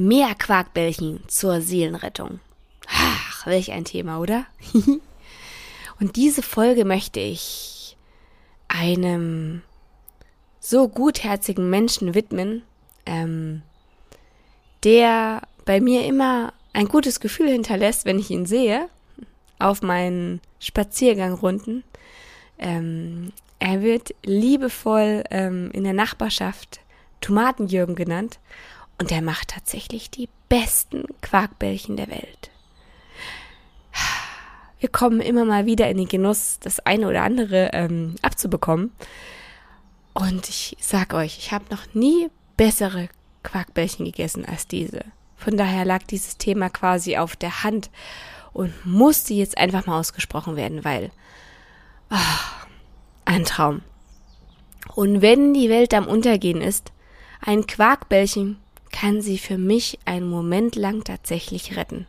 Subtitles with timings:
[0.00, 2.40] Mehr Quarkbällchen zur Seelenrettung.
[2.88, 4.46] Ach, welch ein Thema, oder?
[6.00, 7.98] Und diese Folge möchte ich
[8.66, 9.60] einem
[10.58, 12.62] so gutherzigen Menschen widmen,
[13.04, 13.60] ähm,
[14.84, 18.88] der bei mir immer ein gutes Gefühl hinterlässt, wenn ich ihn sehe,
[19.58, 21.84] auf meinen Spaziergangrunden.
[22.58, 26.80] Ähm, er wird liebevoll ähm, in der Nachbarschaft
[27.20, 28.38] Tomatenjürgen genannt
[29.00, 32.50] und er macht tatsächlich die besten Quarkbällchen der Welt.
[34.78, 38.92] Wir kommen immer mal wieder in den Genuss, das eine oder andere ähm, abzubekommen.
[40.12, 42.28] Und ich sag euch, ich habe noch nie
[42.58, 43.08] bessere
[43.42, 45.04] Quarkbällchen gegessen als diese.
[45.36, 47.90] Von daher lag dieses Thema quasi auf der Hand
[48.52, 51.10] und musste jetzt einfach mal ausgesprochen werden, weil
[52.10, 52.16] oh,
[53.24, 53.80] ein Traum.
[54.94, 56.92] Und wenn die Welt am Untergehen ist,
[57.40, 58.58] ein Quarkbällchen
[58.92, 62.06] kann sie für mich einen Moment lang tatsächlich retten.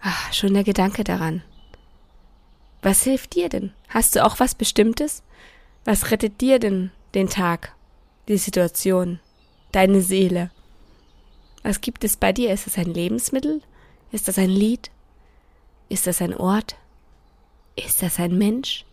[0.00, 1.42] Ach, schon der Gedanke daran.
[2.82, 3.72] Was hilft dir denn?
[3.88, 5.22] Hast du auch was Bestimmtes?
[5.84, 7.74] Was rettet dir denn den Tag,
[8.28, 9.20] die Situation,
[9.72, 10.50] deine Seele?
[11.62, 12.52] Was gibt es bei dir?
[12.52, 13.60] Ist es ein Lebensmittel?
[14.12, 14.90] Ist das ein Lied?
[15.88, 16.76] Ist das ein Ort?
[17.76, 18.84] Ist das ein Mensch?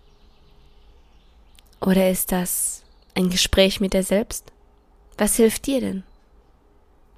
[1.80, 2.84] Oder ist das
[3.16, 4.52] ein Gespräch mit dir selbst?
[5.18, 6.04] Was hilft dir denn?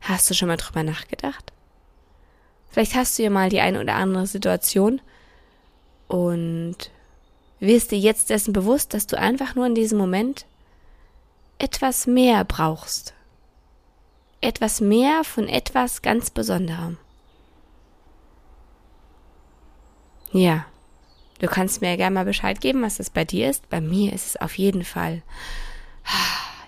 [0.01, 1.53] Hast du schon mal drüber nachgedacht?
[2.69, 5.01] Vielleicht hast du ja mal die eine oder andere Situation
[6.07, 6.77] und
[7.59, 10.45] wirst dir jetzt dessen bewusst, dass du einfach nur in diesem Moment
[11.57, 13.13] etwas mehr brauchst.
[14.41, 16.97] Etwas mehr von etwas ganz Besonderem.
[20.31, 20.65] Ja,
[21.39, 23.67] du kannst mir ja gerne mal Bescheid geben, was das bei dir ist.
[23.69, 25.23] Bei mir ist es auf jeden Fall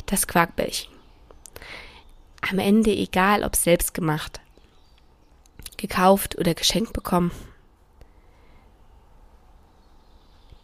[0.08, 1.01] das Quarkbällchen
[2.50, 4.40] am Ende egal, ob selbst gemacht,
[5.78, 7.32] gekauft oder geschenkt bekommen.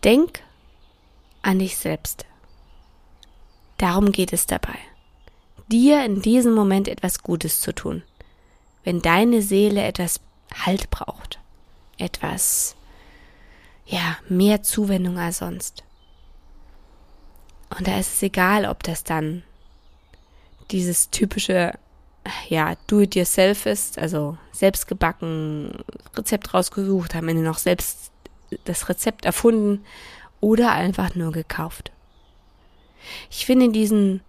[0.03, 0.41] Denk
[1.41, 2.25] an dich selbst.
[3.77, 4.77] Darum geht es dabei.
[5.67, 8.03] Dir in diesem Moment etwas Gutes zu tun.
[8.83, 10.21] Wenn deine Seele etwas
[10.65, 11.39] Halt braucht.
[11.97, 12.75] Etwas,
[13.85, 15.83] ja, mehr Zuwendung als sonst.
[17.77, 19.43] Und da ist es egal, ob das dann
[20.71, 21.73] dieses typische,
[22.49, 25.83] ja, do-it-yourself ist, also selbst gebacken,
[26.15, 28.11] Rezept rausgesucht, am Ende noch selbst
[28.65, 29.83] das Rezept erfunden
[30.39, 31.91] oder einfach nur gekauft.
[33.29, 34.21] Ich finde diesen,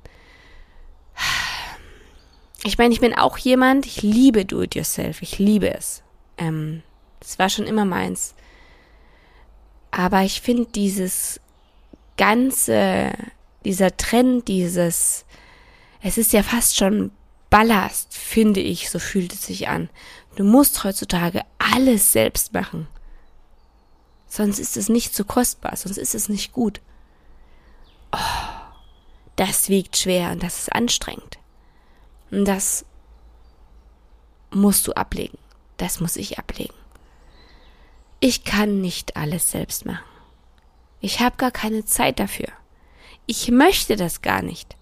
[2.65, 6.03] ich meine, ich bin auch jemand, ich liebe do-it-yourself, ich liebe es.
[6.37, 6.83] Ähm,
[7.21, 8.35] das war schon immer meins.
[9.91, 11.41] Aber ich finde dieses
[12.17, 13.13] ganze,
[13.65, 15.25] dieser Trend, dieses
[16.01, 17.11] es ist ja fast schon
[17.51, 19.89] Ballast, finde ich, so fühlt es sich an.
[20.37, 22.87] Du musst heutzutage alles selbst machen.
[24.27, 26.81] Sonst ist es nicht so kostbar, sonst ist es nicht gut.
[28.13, 28.19] Oh,
[29.37, 31.39] das wiegt schwer und das ist anstrengend.
[32.31, 32.85] Und das
[34.51, 35.39] musst du ablegen.
[35.79, 36.75] Das muss ich ablegen.
[38.21, 40.05] Ich kann nicht alles selbst machen.
[41.01, 42.49] Ich habe gar keine Zeit dafür.
[43.27, 44.77] Ich möchte das gar nicht.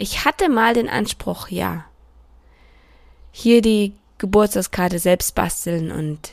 [0.00, 1.84] Ich hatte mal den Anspruch, ja.
[3.32, 6.32] Hier die Geburtstagskarte selbst basteln und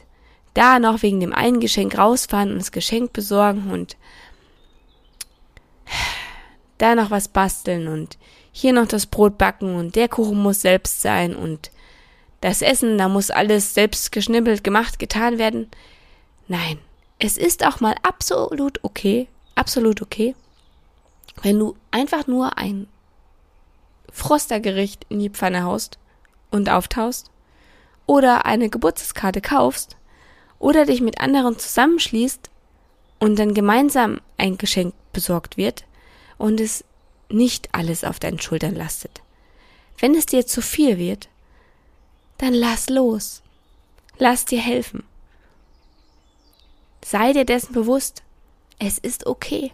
[0.53, 3.97] da noch wegen dem einen Geschenk rausfahren und das Geschenk besorgen und
[6.77, 8.17] da noch was basteln und
[8.53, 11.69] hier noch das Brot backen und der Kuchen muss selbst sein und
[12.39, 15.69] das Essen, da muss alles selbst geschnippelt, gemacht, getan werden.
[16.47, 16.79] Nein,
[17.19, 20.35] es ist auch mal absolut okay, absolut okay,
[21.41, 22.87] wenn du einfach nur ein
[24.17, 25.99] Frostergericht in die Pfanne haust
[26.49, 27.29] und auftaust
[28.07, 29.95] oder eine Geburtstagskarte kaufst
[30.57, 32.49] oder dich mit anderen zusammenschließt
[33.19, 35.85] und dann gemeinsam ein Geschenk besorgt wird
[36.39, 36.83] und es
[37.29, 39.21] nicht alles auf deinen Schultern lastet.
[39.99, 41.29] Wenn es dir zu viel wird,
[42.39, 43.43] dann lass los.
[44.17, 45.03] Lass dir helfen.
[47.05, 48.23] Sei dir dessen bewusst,
[48.79, 49.73] es ist okay.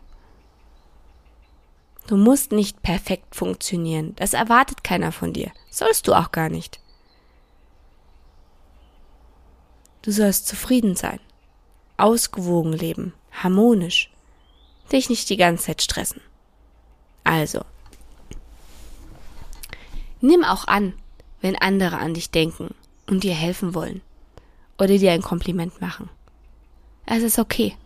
[2.07, 4.13] Du musst nicht perfekt funktionieren.
[4.17, 5.51] Das erwartet keiner von dir.
[5.69, 6.79] Sollst du auch gar nicht.
[10.01, 11.19] Du sollst zufrieden sein,
[11.95, 14.11] ausgewogen leben, harmonisch,
[14.91, 16.21] dich nicht die ganze Zeit stressen.
[17.23, 17.61] Also,
[20.19, 20.93] nimm auch an,
[21.39, 22.75] wenn andere an dich denken
[23.07, 24.01] und dir helfen wollen
[24.77, 26.09] oder dir ein Kompliment machen.
[27.05, 27.77] Es ist okay.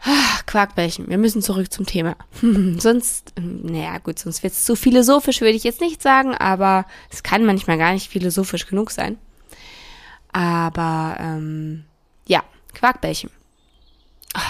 [0.00, 2.16] Ah, Quarkbällchen, wir müssen zurück zum Thema.
[2.78, 7.22] sonst, naja gut, sonst wird es zu philosophisch, würde ich jetzt nicht sagen, aber es
[7.22, 9.18] kann manchmal gar nicht philosophisch genug sein.
[10.32, 11.84] Aber ähm,
[12.26, 12.42] ja,
[12.72, 13.30] Quarkbällchen.
[14.34, 14.40] Oh,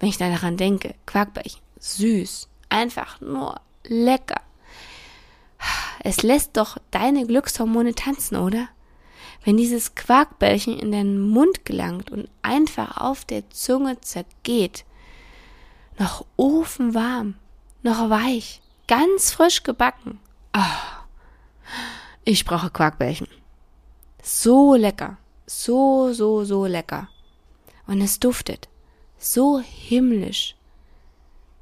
[0.00, 4.40] wenn ich da daran denke, Quarkbällchen, süß, einfach nur lecker.
[6.02, 8.68] Es lässt doch deine Glückshormone tanzen, oder?
[9.44, 14.86] Wenn dieses Quarkbällchen in den Mund gelangt und einfach auf der Zunge zergeht,
[15.98, 17.34] noch ofenwarm,
[17.82, 20.20] noch weich, ganz frisch gebacken.
[20.54, 21.02] Oh,
[22.24, 23.28] ich brauche Quarkbällchen.
[24.22, 27.08] So lecker, so, so, so lecker.
[27.86, 28.68] Und es duftet
[29.18, 30.56] so himmlisch,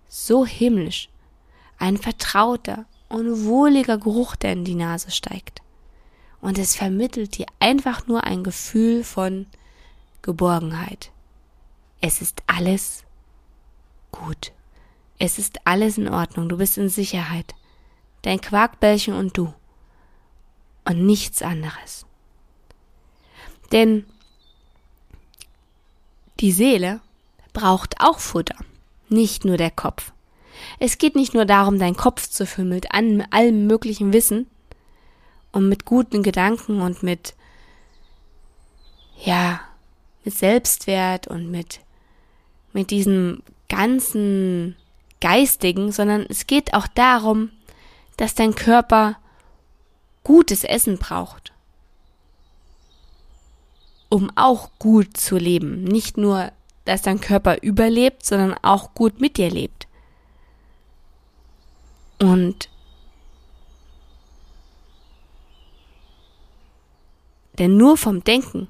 [0.09, 1.09] so himmlisch.
[1.79, 5.63] Ein vertrauter und wohliger Geruch, der in die Nase steigt.
[6.41, 9.47] Und es vermittelt dir einfach nur ein Gefühl von
[10.23, 11.11] Geborgenheit.
[12.01, 13.05] Es ist alles
[14.13, 14.53] gut.
[15.19, 16.49] Es ist alles in Ordnung.
[16.49, 17.55] Du bist in Sicherheit.
[18.23, 19.53] Dein Quarkbällchen und du.
[20.85, 22.07] Und nichts anderes.
[23.73, 24.07] Denn
[26.41, 27.01] die Seele
[27.53, 28.57] braucht auch Futter,
[29.09, 30.13] nicht nur der Kopf.
[30.79, 34.47] Es geht nicht nur darum, deinen Kopf zu füllen mit allem möglichen Wissen
[35.53, 37.35] und mit guten Gedanken und mit,
[39.23, 39.61] ja,
[40.25, 41.81] mit Selbstwert und mit,
[42.73, 44.77] mit diesem ganzen
[45.23, 47.51] Geistigen, sondern es geht auch darum,
[48.19, 49.17] dass dein Körper
[50.25, 51.55] gutes Essen braucht,
[54.11, 55.85] um auch gut zu leben.
[55.85, 56.53] Nicht nur,
[56.85, 59.89] dass dein Körper überlebt, sondern auch gut mit dir lebt.
[62.19, 62.69] Und
[67.59, 68.69] denn nur vom Denken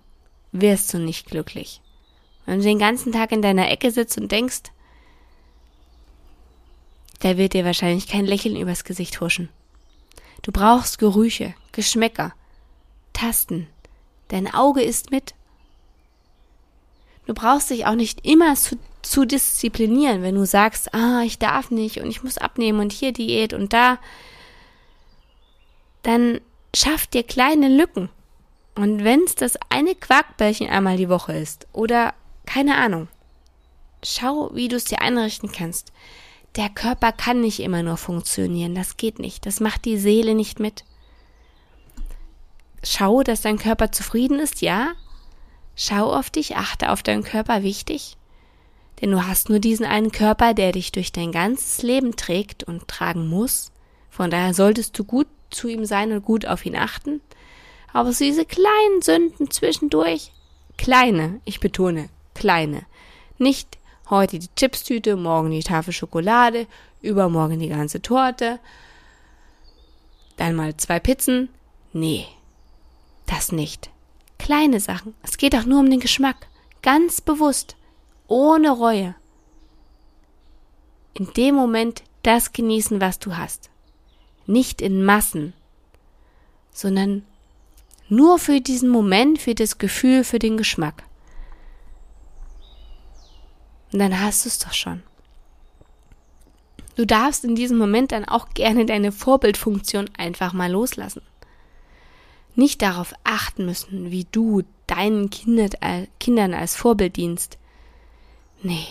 [0.52, 1.80] wirst du nicht glücklich.
[2.46, 4.70] Wenn du den ganzen Tag in deiner Ecke sitzt und denkst,
[7.20, 9.48] da wird dir wahrscheinlich kein Lächeln übers Gesicht huschen.
[10.42, 12.32] Du brauchst Gerüche, Geschmäcker,
[13.12, 13.68] Tasten.
[14.28, 15.34] Dein Auge ist mit.
[17.26, 21.70] Du brauchst dich auch nicht immer zu, zu disziplinieren, wenn du sagst, ah, ich darf
[21.70, 23.98] nicht und ich muss abnehmen und hier Diät und da.
[26.02, 26.40] Dann
[26.74, 28.08] schaff dir kleine Lücken.
[28.74, 32.14] Und wenn es das eine Quarkbällchen einmal die Woche ist oder
[32.46, 33.08] keine Ahnung,
[34.02, 35.92] schau, wie du es dir einrichten kannst
[36.56, 40.60] der Körper kann nicht immer nur funktionieren, das geht nicht, das macht die Seele nicht
[40.60, 40.84] mit.
[42.82, 44.92] Schau, dass dein Körper zufrieden ist, ja.
[45.76, 48.16] Schau auf dich, achte auf deinen Körper, wichtig.
[49.00, 52.88] Denn du hast nur diesen einen Körper, der dich durch dein ganzes Leben trägt und
[52.88, 53.70] tragen muss.
[54.10, 57.20] Von daher solltest du gut zu ihm sein und gut auf ihn achten.
[57.92, 60.32] Aber so diese kleinen Sünden zwischendurch,
[60.76, 62.84] kleine, ich betone, kleine,
[63.38, 63.78] nicht
[64.10, 66.66] Heute die Chipstüte, morgen die Tafel Schokolade,
[67.00, 68.58] übermorgen die ganze Torte.
[70.36, 71.48] Dann mal zwei Pizzen.
[71.92, 72.26] Nee,
[73.26, 73.88] das nicht.
[74.36, 75.14] Kleine Sachen.
[75.22, 76.48] Es geht auch nur um den Geschmack.
[76.82, 77.76] Ganz bewusst.
[78.26, 79.14] Ohne Reue.
[81.14, 83.70] In dem Moment das genießen, was du hast.
[84.46, 85.52] Nicht in Massen,
[86.72, 87.24] sondern
[88.08, 91.04] nur für diesen Moment, für das Gefühl, für den Geschmack.
[93.92, 95.02] Und dann hast du es doch schon.
[96.96, 101.22] Du darfst in diesem Moment dann auch gerne deine Vorbildfunktion einfach mal loslassen.
[102.56, 107.58] Nicht darauf achten müssen, wie du deinen Kindern als Vorbild dienst.
[108.62, 108.86] Nee.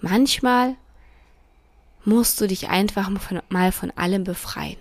[0.00, 0.76] Manchmal
[2.04, 3.10] musst du dich einfach
[3.48, 4.78] mal von allem befreien.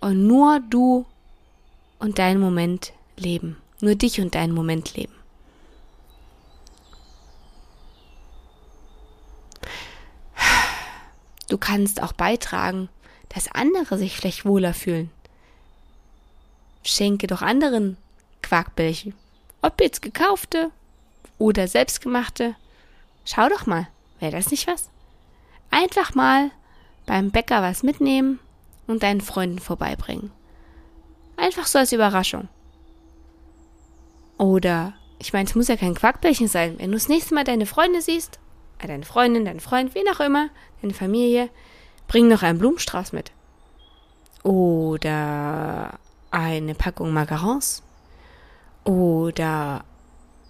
[0.00, 1.06] Und nur du
[1.98, 3.56] und dein Moment leben.
[3.80, 5.12] Nur dich und deinen Moment leben.
[11.48, 12.88] Du kannst auch beitragen,
[13.28, 15.10] dass andere sich vielleicht wohler fühlen.
[16.82, 17.96] Schenke doch anderen
[18.42, 19.14] Quarkbällchen.
[19.62, 20.70] Ob jetzt gekaufte
[21.38, 22.54] oder selbstgemachte.
[23.24, 23.86] Schau doch mal,
[24.20, 24.90] wäre das nicht was?
[25.70, 26.50] Einfach mal
[27.06, 28.38] beim Bäcker was mitnehmen
[28.86, 30.30] und deinen Freunden vorbeibringen.
[31.36, 32.48] Einfach so als Überraschung.
[34.38, 36.78] Oder, ich meine, es muss ja kein Quarkbällchen sein.
[36.78, 38.38] Wenn du das nächste Mal deine Freunde siehst,
[38.88, 40.48] deine Freundin, dein Freund, wen auch immer,
[40.80, 41.48] deine Familie,
[42.08, 43.32] bring noch einen Blumenstrauß mit.
[44.42, 45.98] Oder
[46.30, 47.82] eine Packung Macarons.
[48.84, 49.84] Oder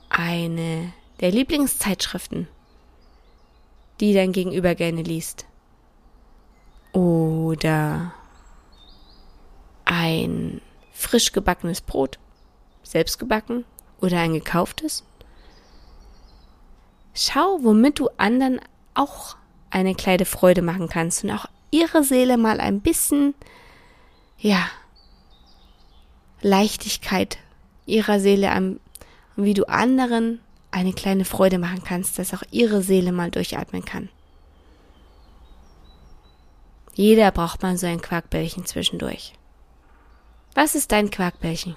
[0.09, 2.49] eine der Lieblingszeitschriften,
[4.01, 5.47] die dein Gegenüber gerne liest.
[6.93, 8.13] Oder
[9.85, 10.61] ein
[10.93, 12.19] frisch gebackenes Brot,
[12.83, 13.65] selbst gebacken
[14.01, 15.05] oder ein gekauftes.
[17.15, 18.61] Schau, womit du anderen
[18.95, 19.37] auch
[19.71, 23.35] eine kleine Freude machen kannst und auch ihre Seele mal ein bisschen,
[24.39, 24.69] ja,
[26.41, 27.39] Leichtigkeit
[27.87, 28.81] ihrer Seele an,
[29.37, 30.41] wie du anderen
[30.71, 34.09] eine kleine Freude machen kannst, dass auch ihre Seele mal durchatmen kann.
[36.95, 39.33] Jeder braucht mal so ein Quarkbällchen zwischendurch.
[40.55, 41.77] Was ist dein Quarkbällchen?